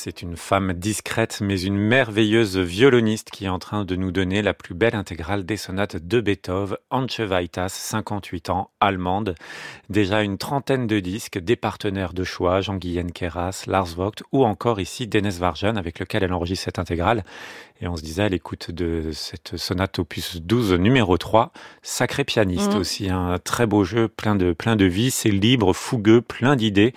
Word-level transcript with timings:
C'est 0.00 0.22
une 0.22 0.36
femme 0.36 0.74
discrète 0.74 1.40
mais 1.40 1.60
une 1.60 1.76
merveilleuse 1.76 2.56
violoniste 2.56 3.30
qui 3.30 3.46
est 3.46 3.48
en 3.48 3.58
train 3.58 3.84
de 3.84 3.96
nous 3.96 4.12
donner 4.12 4.42
la 4.42 4.54
plus 4.54 4.72
belle 4.72 4.94
intégrale 4.94 5.44
des 5.44 5.56
sonates 5.56 5.96
de 5.96 6.20
Beethoven, 6.20 6.76
Antje 6.90 7.18
Weitas, 7.18 7.70
58 7.70 8.50
ans, 8.50 8.70
allemande. 8.78 9.34
Déjà 9.90 10.22
une 10.22 10.38
trentaine 10.38 10.86
de 10.86 11.00
disques, 11.00 11.38
des 11.38 11.56
partenaires 11.56 12.12
de 12.12 12.22
choix, 12.22 12.60
Jean-Guyen 12.60 13.08
Keras, 13.08 13.64
Lars 13.66 13.86
Vogt 13.86 14.22
ou 14.30 14.44
encore 14.44 14.78
ici 14.78 15.08
Dennis 15.08 15.40
Varjan 15.40 15.74
avec 15.74 15.98
lequel 15.98 16.22
elle 16.22 16.32
enregistre 16.32 16.66
cette 16.66 16.78
intégrale. 16.78 17.24
Et 17.80 17.86
on 17.86 17.96
se 17.96 18.02
disait 18.02 18.24
à 18.24 18.28
l'écoute 18.28 18.72
de 18.72 19.10
cette 19.12 19.56
sonate 19.56 20.00
opus 20.00 20.38
12 20.42 20.72
numéro 20.72 21.16
3, 21.16 21.52
sacré 21.82 22.24
pianiste 22.24 22.74
mmh. 22.74 22.78
aussi, 22.78 23.08
un 23.08 23.38
très 23.38 23.66
beau 23.66 23.84
jeu, 23.84 24.08
plein 24.08 24.34
de, 24.34 24.52
plein 24.52 24.74
de 24.74 24.84
vie, 24.84 25.12
c'est 25.12 25.30
libre, 25.30 25.72
fougueux, 25.72 26.20
plein 26.20 26.56
d'idées. 26.56 26.92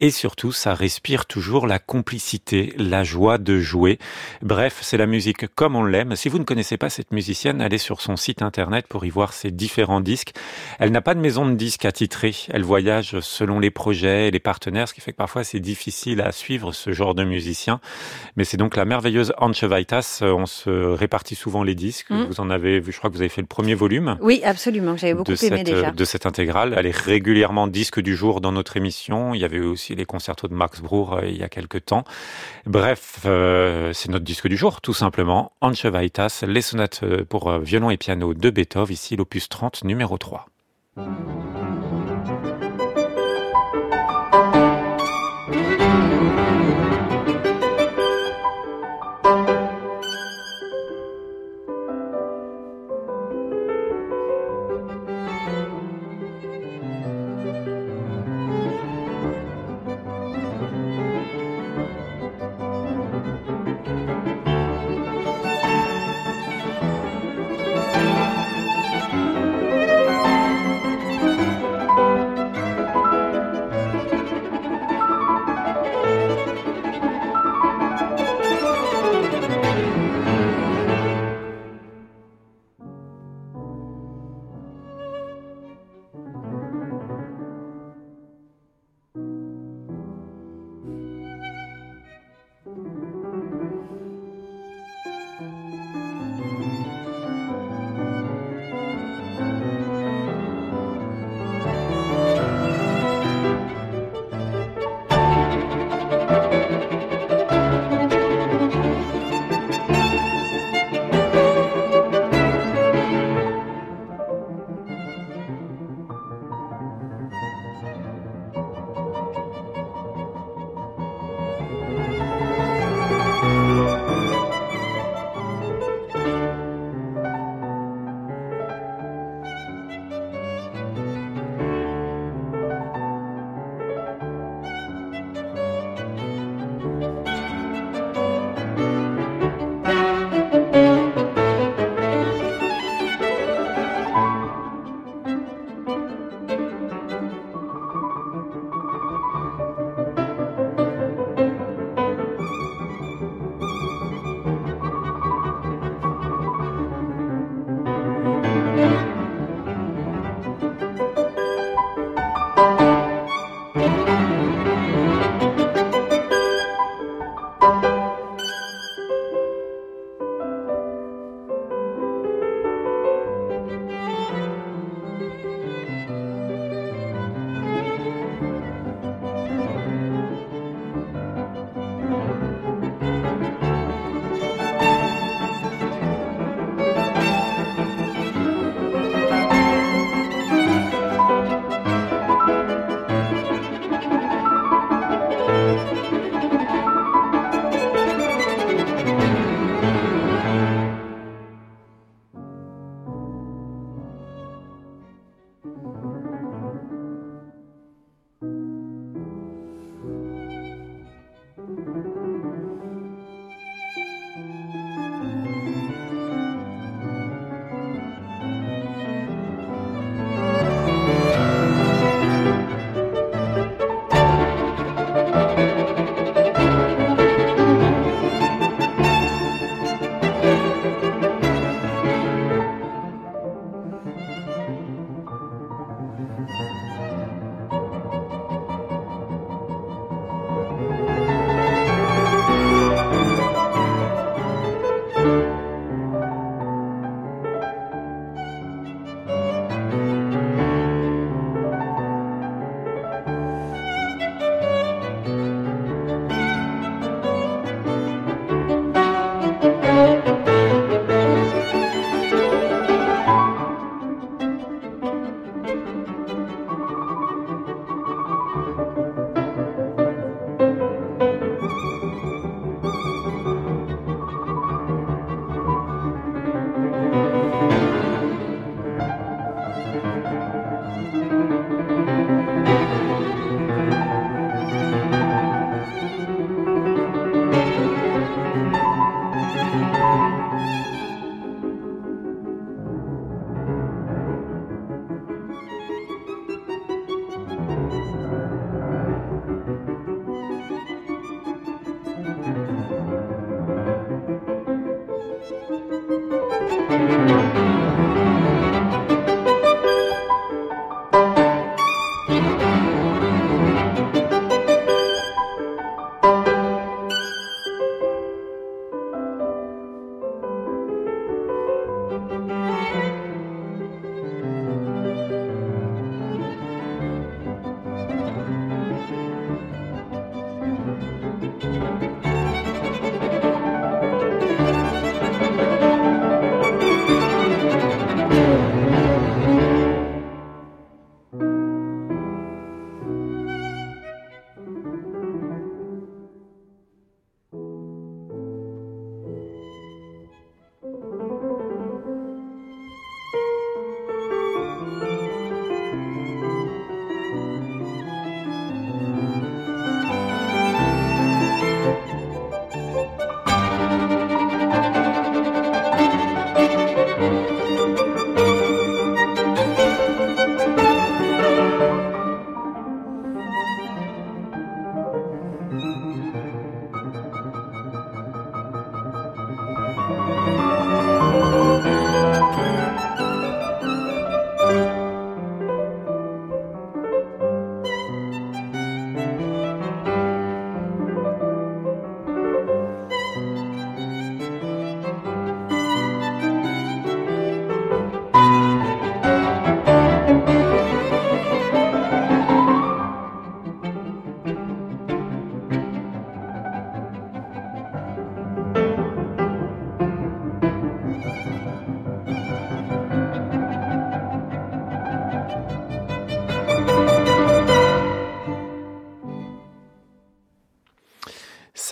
Et 0.00 0.10
surtout, 0.10 0.52
ça 0.52 0.74
respire 0.74 1.24
toujours 1.24 1.66
la 1.66 1.78
complicité 1.78 2.74
la 2.76 3.02
joie 3.02 3.38
de 3.38 3.58
jouer. 3.60 3.98
Bref, 4.42 4.80
c'est 4.82 4.98
la 4.98 5.06
musique 5.06 5.46
comme 5.54 5.74
on 5.74 5.84
l'aime. 5.84 6.16
Si 6.16 6.28
vous 6.28 6.38
ne 6.38 6.44
connaissez 6.44 6.76
pas 6.76 6.90
cette 6.90 7.12
musicienne, 7.12 7.62
allez 7.62 7.78
sur 7.78 8.02
son 8.02 8.16
site 8.16 8.42
internet 8.42 8.86
pour 8.88 9.06
y 9.06 9.10
voir 9.10 9.32
ses 9.32 9.50
différents 9.50 10.02
disques. 10.02 10.32
Elle 10.78 10.92
n'a 10.92 11.00
pas 11.00 11.14
de 11.14 11.20
maison 11.20 11.46
de 11.46 11.54
disques 11.54 11.86
attitrée. 11.86 12.34
Elle 12.50 12.62
voyage 12.62 13.20
selon 13.20 13.58
les 13.58 13.70
projets 13.70 14.28
et 14.28 14.30
les 14.30 14.40
partenaires, 14.40 14.86
ce 14.86 14.92
qui 14.92 15.00
fait 15.00 15.12
que 15.12 15.16
parfois 15.16 15.44
c'est 15.44 15.60
difficile 15.60 16.20
à 16.20 16.30
suivre 16.32 16.72
ce 16.72 16.92
genre 16.92 17.14
de 17.14 17.24
musicien. 17.24 17.80
Mais 18.36 18.44
c'est 18.44 18.58
donc 18.58 18.76
la 18.76 18.84
merveilleuse 18.84 19.32
Anche 19.38 19.64
Vaitas. 19.64 20.22
On 20.32 20.46
se 20.46 20.70
répartit 20.70 21.34
souvent 21.34 21.62
les 21.62 21.74
disques. 21.74 22.10
Mm. 22.10 22.24
Vous 22.24 22.40
en 22.40 22.50
avez 22.50 22.80
vu, 22.80 22.92
je 22.92 22.98
crois 22.98 23.10
que 23.10 23.14
vous 23.14 23.22
avez 23.22 23.28
fait 23.28 23.40
le 23.40 23.46
premier 23.46 23.74
volume. 23.74 24.16
Oui, 24.20 24.40
absolument. 24.44 24.96
J'avais 24.96 25.14
beaucoup 25.14 25.32
aimé 25.32 25.64
déjà. 25.64 25.90
De 25.90 26.04
cette 26.04 26.26
intégrale. 26.26 26.74
Elle 26.76 26.86
est 26.86 26.96
régulièrement 26.96 27.66
disque 27.66 28.00
du 28.00 28.16
jour 28.16 28.40
dans 28.40 28.52
notre 28.52 28.76
émission. 28.76 29.34
Il 29.34 29.40
y 29.40 29.44
avait 29.44 29.60
aussi 29.60 29.94
les 29.94 30.04
concertos 30.04 30.48
de 30.48 30.54
Max 30.54 30.80
Bruch 30.80 30.96
euh, 31.12 31.26
il 31.26 31.36
y 31.36 31.42
a 31.42 31.48
quelques 31.48 31.84
temps. 31.84 32.04
Bref, 32.66 33.20
euh, 33.26 33.92
c'est 33.92 34.10
notre 34.10 34.24
disque 34.24 34.48
du 34.48 34.56
jour, 34.56 34.80
tout 34.80 34.94
simplement. 34.94 35.52
Anche 35.60 35.86
Vaitas, 35.86 36.44
les 36.46 36.62
sonates 36.62 37.00
euh, 37.02 37.24
pour 37.24 37.58
violon 37.58 37.90
et 37.90 37.96
piano 37.96 38.34
de 38.34 38.50
Beethoven, 38.50 38.92
ici 38.92 39.16
l'opus 39.16 39.48
30, 39.48 39.84
numéro 39.84 40.18
3. 40.18 40.46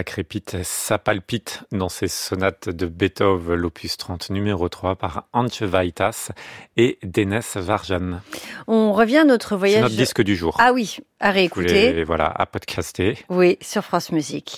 Ça 0.00 0.04
crépite, 0.04 0.56
ça 0.62 0.96
palpite 0.98 1.64
dans 1.72 1.90
ces 1.90 2.08
sonates 2.08 2.70
de 2.70 2.86
Beethoven, 2.86 3.54
l'opus 3.54 3.98
30 3.98 4.30
numéro 4.30 4.66
3 4.66 4.96
par 4.96 5.28
Antje 5.34 5.60
Vaitas 5.62 6.30
et 6.78 6.98
Denes 7.02 7.42
Varjan. 7.54 8.22
On 8.66 8.94
revient 8.94 9.18
à 9.18 9.24
notre 9.24 9.56
voyage. 9.56 9.76
C'est 9.76 9.82
notre 9.82 9.96
disque 9.96 10.22
du 10.22 10.36
jour. 10.36 10.56
Ah 10.58 10.72
oui, 10.72 11.00
à 11.20 11.32
réécouter. 11.32 12.02
voilà, 12.04 12.32
à 12.34 12.46
podcaster. 12.46 13.18
Oui, 13.28 13.58
sur 13.60 13.84
France 13.84 14.10
Musique. 14.10 14.56